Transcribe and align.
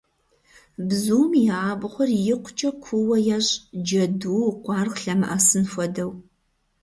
Бзум 0.87 1.31
и 1.43 1.45
абгъуэр 1.69 2.09
икъукӏэ 2.33 2.69
куууэ 2.83 3.17
ещӏ, 3.37 3.51
джэду, 3.85 4.43
къуаргъ 4.63 4.97
лъэмыӏэсын 5.03 5.63
хуэдэу. 5.71 6.11